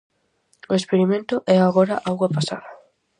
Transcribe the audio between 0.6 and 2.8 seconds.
O experimento é agora auga pasada.